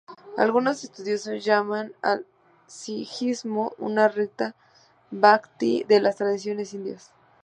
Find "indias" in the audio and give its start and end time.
6.73-7.11